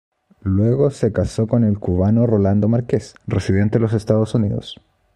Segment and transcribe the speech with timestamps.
[0.41, 4.81] Luego se casó con el cubano Rolando Márquez, residente en los Estados Unidos.